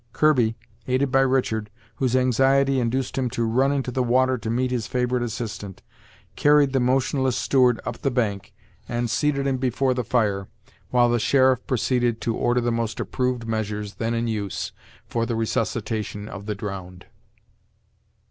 [0.13, 0.55] Kirby,
[0.87, 4.87] aided by Richard, whose anxiety induced him to run into the water to meet his
[4.87, 5.83] favorite assistant,
[6.35, 8.51] carried the motionless steward up the bank,
[8.89, 10.47] and seated him before the fire,
[10.89, 14.71] while the sheriff proceeded to order the most approved measures then in use
[15.05, 17.05] for the resuscitation of the drowned.